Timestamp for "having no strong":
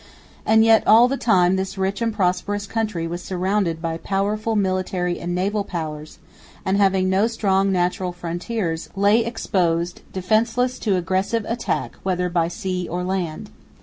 6.77-7.71